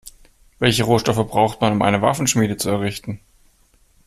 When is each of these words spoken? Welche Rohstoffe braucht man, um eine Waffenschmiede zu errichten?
Welche 0.57 0.81
Rohstoffe 0.83 1.29
braucht 1.29 1.61
man, 1.61 1.73
um 1.73 1.83
eine 1.83 2.01
Waffenschmiede 2.01 2.57
zu 2.57 2.69
errichten? 2.71 3.19